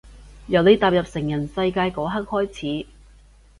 [0.47, 2.87] 由你踏入成人世界嗰刻開始